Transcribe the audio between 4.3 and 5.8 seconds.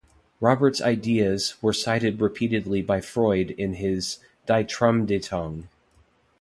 "Die Traumdeutung".